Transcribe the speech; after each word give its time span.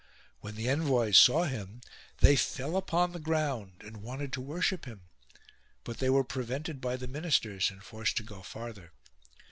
When 0.39 0.55
the 0.55 0.67
envoys 0.67 1.15
saw 1.19 1.43
him 1.43 1.81
they 2.21 2.35
fell 2.35 2.75
upon 2.75 3.11
the 3.11 3.19
ground 3.19 3.83
and 3.85 3.97
wanted 4.01 4.33
to 4.33 4.41
worship 4.41 4.85
him. 4.85 5.03
But 5.83 5.99
they 5.99 6.09
were 6.09 6.23
prevented 6.23 6.81
by 6.81 6.95
the 6.95 7.07
ministers 7.07 7.69
and 7.69 7.83
forced 7.83 8.17
to 8.17 8.23
go 8.23 8.41
farther. 8.41 8.93